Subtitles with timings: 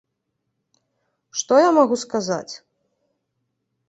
[1.41, 2.53] Што я магу сказаць?